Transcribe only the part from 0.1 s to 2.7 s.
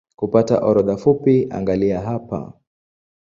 Kupata orodha fupi angalia hapa